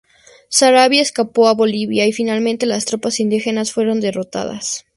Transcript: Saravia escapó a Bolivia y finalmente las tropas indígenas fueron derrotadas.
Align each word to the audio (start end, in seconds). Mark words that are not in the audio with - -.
Saravia 0.49 0.99
escapó 1.03 1.47
a 1.47 1.53
Bolivia 1.53 2.07
y 2.07 2.11
finalmente 2.11 2.65
las 2.65 2.85
tropas 2.85 3.19
indígenas 3.19 3.71
fueron 3.71 3.99
derrotadas. 4.01 4.87